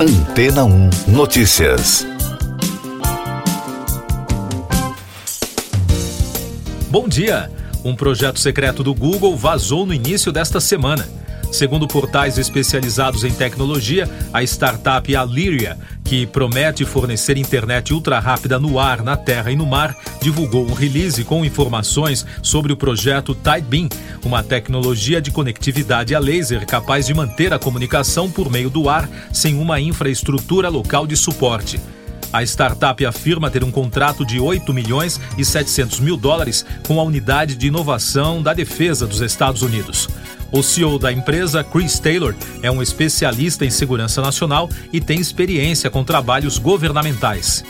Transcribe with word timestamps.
Antena 0.00 0.64
1 0.64 0.90
Notícias. 1.08 2.06
Bom 6.88 7.08
dia! 7.08 7.50
Um 7.84 7.96
projeto 7.96 8.38
secreto 8.38 8.84
do 8.84 8.94
Google 8.94 9.36
vazou 9.36 9.84
no 9.84 9.92
início 9.92 10.30
desta 10.30 10.60
semana. 10.60 11.04
Segundo 11.50 11.88
portais 11.88 12.38
especializados 12.38 13.24
em 13.24 13.32
tecnologia, 13.32 14.08
a 14.32 14.40
startup 14.44 15.16
Alyria, 15.16 15.76
que 16.08 16.26
promete 16.26 16.86
fornecer 16.86 17.36
internet 17.36 17.92
ultra 17.92 18.18
rápida 18.18 18.58
no 18.58 18.78
ar, 18.78 19.02
na 19.02 19.14
terra 19.14 19.52
e 19.52 19.56
no 19.56 19.66
mar, 19.66 19.94
divulgou 20.22 20.66
um 20.66 20.72
release 20.72 21.22
com 21.22 21.44
informações 21.44 22.24
sobre 22.42 22.72
o 22.72 22.76
projeto 22.78 23.34
Tidebeam, 23.34 23.90
uma 24.24 24.42
tecnologia 24.42 25.20
de 25.20 25.30
conectividade 25.30 26.14
a 26.14 26.18
laser 26.18 26.64
capaz 26.64 27.06
de 27.06 27.12
manter 27.12 27.52
a 27.52 27.58
comunicação 27.58 28.30
por 28.30 28.50
meio 28.50 28.70
do 28.70 28.88
ar 28.88 29.06
sem 29.34 29.60
uma 29.60 29.82
infraestrutura 29.82 30.70
local 30.70 31.06
de 31.06 31.14
suporte. 31.14 31.78
A 32.32 32.42
startup 32.42 33.04
afirma 33.06 33.50
ter 33.50 33.64
um 33.64 33.70
contrato 33.70 34.24
de 34.24 34.38
8 34.38 34.72
milhões 34.74 35.20
e 35.36 35.44
700 35.44 36.00
mil 36.00 36.16
dólares 36.16 36.64
com 36.86 37.00
a 37.00 37.02
Unidade 37.02 37.56
de 37.56 37.68
Inovação 37.68 38.42
da 38.42 38.52
Defesa 38.52 39.06
dos 39.06 39.20
Estados 39.20 39.62
Unidos. 39.62 40.08
O 40.50 40.62
CEO 40.62 40.98
da 40.98 41.12
empresa, 41.12 41.62
Chris 41.62 41.98
Taylor, 41.98 42.34
é 42.62 42.70
um 42.70 42.82
especialista 42.82 43.64
em 43.64 43.70
segurança 43.70 44.20
nacional 44.22 44.68
e 44.92 45.00
tem 45.00 45.20
experiência 45.20 45.90
com 45.90 46.04
trabalhos 46.04 46.58
governamentais. 46.58 47.64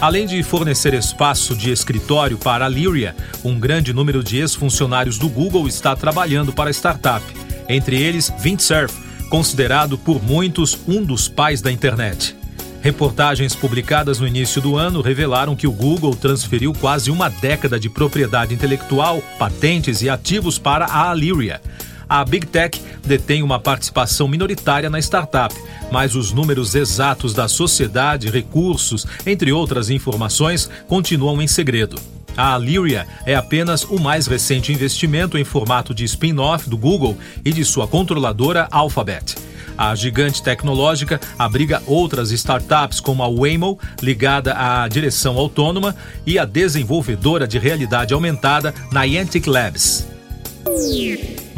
Além 0.00 0.26
de 0.26 0.40
fornecer 0.44 0.94
espaço 0.94 1.56
de 1.56 1.72
escritório 1.72 2.38
para 2.38 2.66
a 2.66 2.68
Lyria, 2.68 3.16
um 3.44 3.58
grande 3.58 3.92
número 3.92 4.22
de 4.22 4.38
ex-funcionários 4.38 5.18
do 5.18 5.28
Google 5.28 5.66
está 5.66 5.94
trabalhando 5.96 6.52
para 6.52 6.70
a 6.70 6.72
startup. 6.72 7.24
Entre 7.68 8.00
eles, 8.00 8.32
Vint 8.38 8.60
Cerf, 8.60 8.94
considerado 9.28 9.98
por 9.98 10.22
muitos 10.22 10.78
um 10.86 11.02
dos 11.02 11.26
pais 11.26 11.60
da 11.60 11.70
internet. 11.70 12.37
Reportagens 12.80 13.54
publicadas 13.54 14.20
no 14.20 14.26
início 14.26 14.60
do 14.62 14.76
ano 14.76 15.00
revelaram 15.00 15.56
que 15.56 15.66
o 15.66 15.72
Google 15.72 16.14
transferiu 16.14 16.72
quase 16.72 17.10
uma 17.10 17.28
década 17.28 17.78
de 17.78 17.88
propriedade 17.88 18.54
intelectual, 18.54 19.20
patentes 19.38 20.00
e 20.02 20.08
ativos 20.08 20.58
para 20.58 20.86
a 20.86 21.10
Alyria 21.10 21.60
a 22.08 22.24
Big 22.24 22.46
Tech 22.46 22.80
detém 23.04 23.42
uma 23.42 23.60
participação 23.60 24.26
minoritária 24.26 24.88
na 24.88 24.98
startup, 24.98 25.54
mas 25.92 26.14
os 26.14 26.32
números 26.32 26.74
exatos 26.74 27.34
da 27.34 27.46
sociedade, 27.46 28.30
recursos, 28.30 29.06
entre 29.26 29.52
outras 29.52 29.90
informações, 29.90 30.70
continuam 30.86 31.42
em 31.42 31.46
segredo. 31.46 32.00
A 32.34 32.56
Lyria 32.56 33.06
é 33.26 33.34
apenas 33.34 33.84
o 33.84 33.98
mais 33.98 34.26
recente 34.26 34.72
investimento 34.72 35.36
em 35.36 35.44
formato 35.44 35.92
de 35.92 36.04
spin-off 36.04 36.70
do 36.70 36.78
Google 36.78 37.18
e 37.44 37.52
de 37.52 37.64
sua 37.64 37.86
controladora 37.86 38.68
Alphabet. 38.70 39.34
A 39.78 39.94
gigante 39.94 40.42
tecnológica 40.42 41.20
abriga 41.38 41.80
outras 41.86 42.32
startups 42.32 42.98
como 42.98 43.22
a 43.22 43.28
Waymo, 43.28 43.78
ligada 44.02 44.52
à 44.54 44.88
direção 44.88 45.38
autônoma, 45.38 45.94
e 46.26 46.36
a 46.36 46.44
desenvolvedora 46.44 47.46
de 47.46 47.58
realidade 47.60 48.12
aumentada 48.12 48.74
Niantic 48.92 49.46
Labs. 49.46 50.04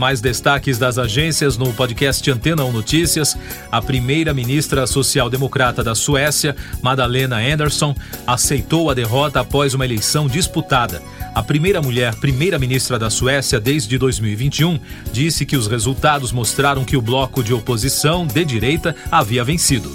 Mais 0.01 0.19
destaques 0.19 0.79
das 0.79 0.97
agências 0.97 1.59
no 1.59 1.75
podcast 1.75 2.31
Antena 2.31 2.65
1 2.65 2.73
Notícias. 2.73 3.37
A 3.71 3.83
primeira 3.83 4.33
ministra 4.33 4.87
social-democrata 4.87 5.85
da 5.85 5.95
Suécia, 5.95 6.57
Madalena 6.81 7.37
Andersson, 7.37 7.95
aceitou 8.27 8.89
a 8.89 8.95
derrota 8.95 9.41
após 9.41 9.75
uma 9.75 9.85
eleição 9.85 10.27
disputada. 10.27 11.03
A 11.35 11.43
primeira 11.43 11.83
mulher 11.83 12.15
primeira-ministra 12.15 12.99
da 12.99 13.11
Suécia 13.11 13.61
desde 13.61 13.99
2021 13.99 14.81
disse 15.13 15.45
que 15.45 15.55
os 15.55 15.67
resultados 15.67 16.33
mostraram 16.33 16.83
que 16.83 16.97
o 16.97 17.03
bloco 17.03 17.45
de 17.45 17.53
oposição 17.53 18.27
de 18.27 18.43
direita 18.43 18.97
havia 19.13 19.45
vencido. 19.45 19.95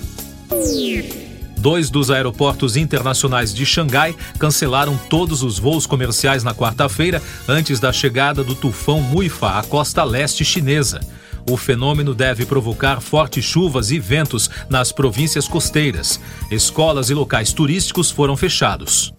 Dois 1.66 1.90
dos 1.90 2.12
aeroportos 2.12 2.78
internacionais 2.78 3.52
de 3.52 3.66
Xangai 3.66 4.16
cancelaram 4.38 4.96
todos 5.10 5.42
os 5.42 5.58
voos 5.58 5.88
comerciais 5.88 6.44
na 6.44 6.54
quarta-feira 6.54 7.20
antes 7.48 7.80
da 7.80 7.92
chegada 7.92 8.44
do 8.44 8.54
tufão 8.54 9.02
Muifa 9.02 9.58
à 9.58 9.64
costa 9.64 10.04
leste 10.04 10.46
chinesa. 10.46 11.00
O 11.50 11.58
fenômeno 11.58 12.14
deve 12.14 12.46
provocar 12.46 13.02
fortes 13.02 13.44
chuvas 13.44 13.90
e 13.90 13.98
ventos 13.98 14.48
nas 14.70 14.92
províncias 14.92 15.48
costeiras. 15.48 16.20
Escolas 16.52 17.10
e 17.10 17.16
locais 17.16 17.52
turísticos 17.52 18.12
foram 18.12 18.38
fechados. 18.38 19.12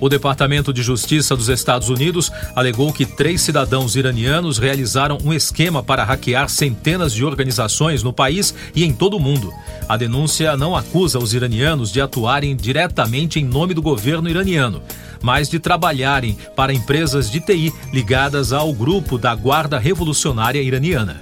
O 0.00 0.08
Departamento 0.08 0.72
de 0.72 0.82
Justiça 0.82 1.36
dos 1.36 1.48
Estados 1.48 1.88
Unidos 1.88 2.30
alegou 2.54 2.92
que 2.92 3.06
três 3.06 3.40
cidadãos 3.40 3.96
iranianos 3.96 4.58
realizaram 4.58 5.18
um 5.24 5.32
esquema 5.32 5.82
para 5.82 6.04
hackear 6.04 6.48
centenas 6.48 7.12
de 7.12 7.24
organizações 7.24 8.02
no 8.02 8.12
país 8.12 8.54
e 8.74 8.84
em 8.84 8.92
todo 8.92 9.16
o 9.16 9.20
mundo. 9.20 9.52
A 9.88 9.96
denúncia 9.96 10.56
não 10.56 10.76
acusa 10.76 11.18
os 11.18 11.32
iranianos 11.32 11.92
de 11.92 12.00
atuarem 12.00 12.56
diretamente 12.56 13.38
em 13.38 13.44
nome 13.44 13.72
do 13.72 13.82
governo 13.82 14.28
iraniano, 14.28 14.82
mas 15.22 15.48
de 15.48 15.58
trabalharem 15.58 16.36
para 16.54 16.72
empresas 16.72 17.30
de 17.30 17.40
TI 17.40 17.72
ligadas 17.92 18.52
ao 18.52 18.72
grupo 18.72 19.16
da 19.16 19.34
Guarda 19.34 19.78
Revolucionária 19.78 20.60
Iraniana. 20.60 21.20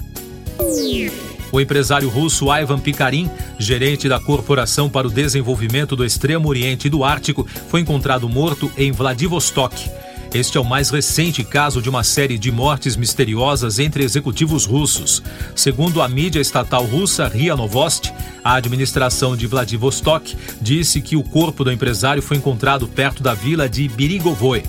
O 1.53 1.61
empresário 1.61 2.09
russo 2.09 2.47
Ivan 2.51 2.81
Picarin, 2.81 3.31
gerente 3.59 4.09
da 4.09 4.19
Corporação 4.19 4.89
para 4.89 5.07
o 5.07 5.11
Desenvolvimento 5.11 5.95
do 5.95 6.05
Extremo 6.05 6.49
Oriente 6.49 6.87
e 6.87 6.91
do 6.91 7.05
Ártico, 7.05 7.47
foi 7.69 7.81
encontrado 7.81 8.27
morto 8.27 8.73
em 8.77 8.91
Vladivostok. 8.91 9.91
Este 10.33 10.57
é 10.57 10.61
o 10.61 10.65
mais 10.65 10.89
recente 10.89 11.45
caso 11.45 11.83
de 11.83 11.91
uma 11.91 12.03
série 12.03 12.39
de 12.39 12.51
mortes 12.51 12.97
misteriosas 12.97 13.79
entre 13.79 14.03
executivos 14.03 14.65
russos. 14.65 15.23
Segundo 15.55 16.01
a 16.01 16.09
mídia 16.09 16.41
estatal 16.41 16.87
russa 16.87 17.29
RIA 17.29 17.55
Novosti, 17.55 18.11
a 18.43 18.55
administração 18.55 19.37
de 19.37 19.47
Vladivostok 19.47 20.35
disse 20.59 21.03
que 21.03 21.17
o 21.17 21.23
corpo 21.23 21.63
do 21.63 21.71
empresário 21.71 22.23
foi 22.23 22.39
encontrado 22.39 22.89
perto 22.89 23.23
da 23.23 23.35
vila 23.35 23.69
de 23.69 23.87
Birigovoi. 23.89 24.63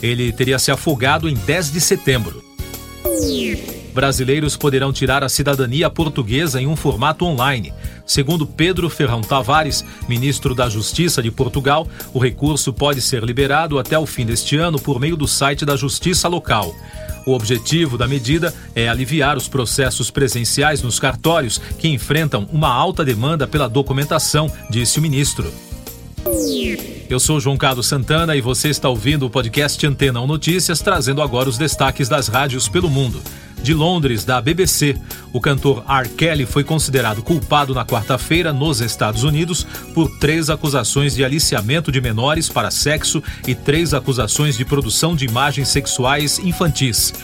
Ele 0.00 0.30
teria 0.30 0.60
se 0.60 0.70
afogado 0.70 1.28
em 1.28 1.34
10 1.34 1.72
de 1.72 1.80
setembro 1.80 2.44
brasileiros 3.94 4.56
poderão 4.56 4.92
tirar 4.92 5.24
a 5.24 5.28
cidadania 5.28 5.90
portuguesa 5.90 6.60
em 6.60 6.66
um 6.66 6.76
formato 6.76 7.24
online. 7.24 7.72
Segundo 8.06 8.46
Pedro 8.46 8.88
Ferrão 8.88 9.20
Tavares, 9.20 9.84
ministro 10.08 10.54
da 10.54 10.68
Justiça 10.68 11.22
de 11.22 11.30
Portugal, 11.30 11.86
o 12.12 12.18
recurso 12.18 12.72
pode 12.72 13.00
ser 13.00 13.22
liberado 13.22 13.78
até 13.78 13.98
o 13.98 14.06
fim 14.06 14.24
deste 14.24 14.56
ano 14.56 14.78
por 14.78 14.98
meio 14.98 15.16
do 15.16 15.26
site 15.26 15.64
da 15.64 15.76
Justiça 15.76 16.28
Local. 16.28 16.74
O 17.26 17.32
objetivo 17.32 17.98
da 17.98 18.08
medida 18.08 18.54
é 18.74 18.88
aliviar 18.88 19.36
os 19.36 19.48
processos 19.48 20.10
presenciais 20.10 20.80
nos 20.80 20.98
cartórios, 20.98 21.58
que 21.78 21.88
enfrentam 21.88 22.48
uma 22.50 22.72
alta 22.72 23.04
demanda 23.04 23.46
pela 23.46 23.68
documentação, 23.68 24.50
disse 24.70 24.98
o 24.98 25.02
ministro. 25.02 25.52
Eu 27.10 27.18
sou 27.18 27.40
João 27.40 27.56
Carlos 27.56 27.86
Santana 27.86 28.36
e 28.36 28.42
você 28.42 28.68
está 28.68 28.86
ouvindo 28.86 29.24
o 29.24 29.30
podcast 29.30 29.84
Antena 29.86 30.20
1 30.20 30.26
Notícias, 30.26 30.80
trazendo 30.80 31.22
agora 31.22 31.48
os 31.48 31.56
destaques 31.56 32.06
das 32.06 32.28
rádios 32.28 32.68
pelo 32.68 32.90
mundo 32.90 33.22
de 33.62 33.72
Londres, 33.72 34.24
da 34.24 34.42
BBC. 34.42 34.94
O 35.32 35.40
cantor 35.40 35.82
R. 35.88 36.08
Kelly 36.10 36.44
foi 36.44 36.62
considerado 36.62 37.22
culpado 37.22 37.74
na 37.74 37.84
quarta-feira 37.84 38.52
nos 38.52 38.82
Estados 38.82 39.24
Unidos 39.24 39.66
por 39.94 40.18
três 40.18 40.50
acusações 40.50 41.14
de 41.14 41.24
aliciamento 41.24 41.90
de 41.90 41.98
menores 41.98 42.50
para 42.50 42.70
sexo 42.70 43.22
e 43.46 43.54
três 43.54 43.94
acusações 43.94 44.54
de 44.54 44.64
produção 44.64 45.16
de 45.16 45.24
imagens 45.24 45.68
sexuais 45.68 46.38
infantis. 46.38 47.14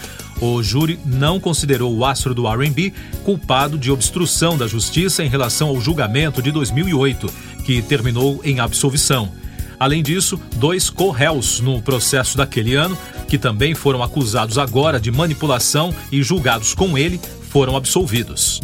O 0.40 0.62
júri 0.62 0.98
não 1.04 1.38
considerou 1.38 1.94
o 1.94 2.04
astro 2.04 2.34
do 2.34 2.48
R&B 2.48 2.92
culpado 3.22 3.78
de 3.78 3.90
obstrução 3.90 4.56
da 4.56 4.66
justiça 4.66 5.22
em 5.22 5.28
relação 5.28 5.68
ao 5.68 5.80
julgamento 5.80 6.40
de 6.40 6.50
2008, 6.50 7.30
que 7.64 7.82
terminou 7.82 8.40
em 8.42 8.60
absolvição. 8.60 9.43
Além 9.78 10.02
disso, 10.02 10.40
dois 10.56 10.88
co-réus 10.90 11.60
no 11.60 11.80
processo 11.82 12.36
daquele 12.36 12.74
ano, 12.74 12.96
que 13.28 13.38
também 13.38 13.74
foram 13.74 14.02
acusados 14.02 14.58
agora 14.58 15.00
de 15.00 15.10
manipulação 15.10 15.94
e 16.10 16.22
julgados 16.22 16.74
com 16.74 16.96
ele, 16.96 17.20
foram 17.50 17.76
absolvidos. 17.76 18.60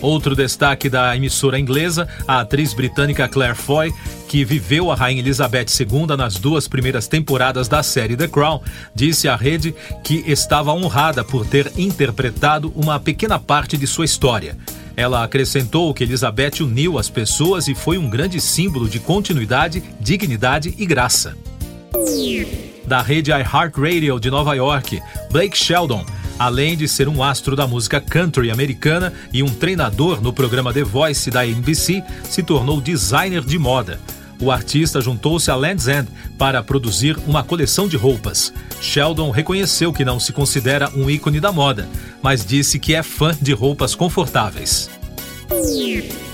Outro 0.00 0.34
destaque 0.34 0.88
da 0.88 1.16
emissora 1.16 1.58
inglesa, 1.58 2.08
a 2.26 2.40
atriz 2.40 2.74
britânica 2.74 3.28
Claire 3.28 3.54
Foy, 3.54 3.92
que 4.28 4.44
viveu 4.44 4.90
a 4.90 4.94
Rainha 4.94 5.20
Elizabeth 5.20 5.66
II 5.78 6.16
nas 6.16 6.36
duas 6.36 6.66
primeiras 6.66 7.06
temporadas 7.06 7.68
da 7.68 7.82
série 7.82 8.16
The 8.16 8.26
Crown, 8.26 8.60
disse 8.94 9.28
à 9.28 9.36
rede 9.36 9.74
que 10.02 10.24
estava 10.26 10.72
honrada 10.72 11.22
por 11.22 11.46
ter 11.46 11.72
interpretado 11.76 12.72
uma 12.74 12.98
pequena 12.98 13.38
parte 13.38 13.76
de 13.76 13.86
sua 13.86 14.04
história. 14.04 14.56
Ela 14.96 15.24
acrescentou 15.24 15.92
que 15.94 16.04
Elizabeth 16.04 16.60
uniu 16.60 16.98
as 16.98 17.08
pessoas 17.08 17.68
e 17.68 17.74
foi 17.74 17.98
um 17.98 18.10
grande 18.10 18.40
símbolo 18.40 18.88
de 18.88 18.98
continuidade, 18.98 19.82
dignidade 20.00 20.74
e 20.76 20.84
graça. 20.84 21.36
Da 22.84 23.00
rede 23.00 23.30
iHeartRadio 23.30 24.18
de 24.18 24.30
Nova 24.30 24.54
York, 24.54 25.00
Blake 25.30 25.56
Sheldon, 25.56 26.04
além 26.38 26.76
de 26.76 26.88
ser 26.88 27.08
um 27.08 27.22
astro 27.22 27.54
da 27.54 27.66
música 27.66 28.00
country 28.00 28.50
americana 28.50 29.12
e 29.32 29.42
um 29.42 29.48
treinador 29.48 30.20
no 30.20 30.32
programa 30.32 30.72
The 30.72 30.82
Voice 30.82 31.30
da 31.30 31.46
NBC, 31.46 32.02
se 32.24 32.42
tornou 32.42 32.80
designer 32.80 33.42
de 33.42 33.58
moda. 33.58 34.00
O 34.42 34.50
artista 34.50 35.00
juntou-se 35.00 35.48
a 35.52 35.54
Land's 35.54 35.86
End 35.86 36.08
para 36.36 36.64
produzir 36.64 37.16
uma 37.28 37.44
coleção 37.44 37.86
de 37.86 37.96
roupas. 37.96 38.52
Sheldon 38.80 39.30
reconheceu 39.30 39.92
que 39.92 40.04
não 40.04 40.18
se 40.18 40.32
considera 40.32 40.90
um 40.96 41.08
ícone 41.08 41.38
da 41.38 41.52
moda, 41.52 41.88
mas 42.20 42.44
disse 42.44 42.80
que 42.80 42.92
é 42.92 43.04
fã 43.04 43.32
de 43.40 43.52
roupas 43.52 43.94
confortáveis. 43.94 44.90